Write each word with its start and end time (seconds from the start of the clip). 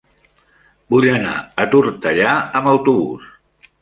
Vull 0.93 1.07
anar 1.17 1.35
a 1.35 1.67
Tortellà 1.75 2.33
amb 2.61 2.71
autobús. 2.73 3.29